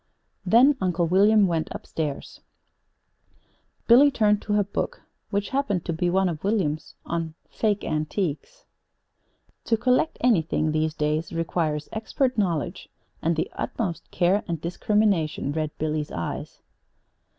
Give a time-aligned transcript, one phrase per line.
[0.43, 2.41] Then Uncle William went up stairs.
[3.85, 8.65] Billy turned to her book, which happened to be one of William's on "Fake Antiques."
[9.63, 12.89] "'To collect anything, these days, requires expert knowledge,
[13.21, 16.63] and the utmost care and discrimination,'" read Billy's eyes.